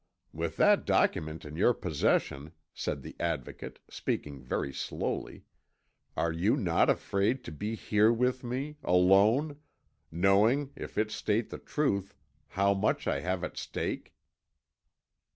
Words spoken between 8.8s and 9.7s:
alone